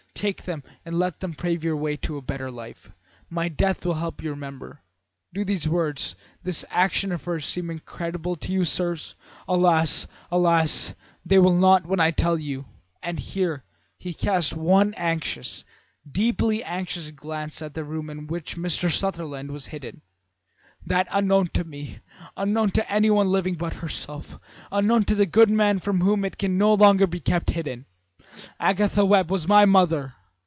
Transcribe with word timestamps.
Take 0.13 0.43
them 0.43 0.61
and 0.85 0.99
let 0.99 1.19
them 1.19 1.33
pave 1.33 1.63
your 1.63 1.75
way 1.75 1.97
to 1.97 2.15
a 2.15 2.21
better 2.21 2.51
life. 2.51 2.91
My 3.27 3.49
death 3.49 3.83
will 3.83 3.95
help 3.95 4.21
you 4.21 4.27
to 4.29 4.33
remember.' 4.35 4.81
Do 5.33 5.43
these 5.43 5.67
words, 5.67 6.15
this 6.43 6.63
action 6.69 7.11
of 7.11 7.23
hers, 7.23 7.43
seem 7.43 7.71
incredible 7.71 8.35
to 8.35 8.51
you, 8.51 8.63
sirs? 8.63 9.15
Alas! 9.47 10.05
alas! 10.29 10.93
they 11.25 11.39
will 11.39 11.57
not 11.57 11.87
when 11.87 11.99
I 11.99 12.11
tell 12.11 12.37
you" 12.37 12.65
and 13.01 13.19
here 13.19 13.63
he 13.97 14.13
cast 14.13 14.55
one 14.55 14.93
anxious, 14.93 15.65
deeply 16.07 16.63
anxious, 16.63 17.09
glance 17.09 17.59
at 17.59 17.73
the 17.73 17.83
room 17.85 18.07
in 18.07 18.27
which 18.27 18.55
Mr. 18.57 18.91
Sutherland 18.91 19.49
was 19.49 19.67
hidden 19.67 20.01
"that 20.85 21.07
unknown 21.11 21.47
to 21.55 21.63
me, 21.63 21.97
unknown 22.37 22.69
to 22.71 22.91
anyone 22.91 23.31
living 23.31 23.55
but 23.55 23.75
herself, 23.75 24.37
unknown 24.71 25.03
to 25.05 25.15
that 25.15 25.31
good 25.31 25.49
man 25.49 25.79
from 25.79 26.01
whom 26.01 26.23
it 26.23 26.37
can 26.37 26.59
no 26.59 26.75
longer 26.75 27.07
be 27.07 27.19
kept 27.19 27.51
hidden, 27.51 27.87
Agatha 28.61 29.03
Webb 29.05 29.29
was 29.29 29.45
my 29.45 29.65
mother. 29.65 30.13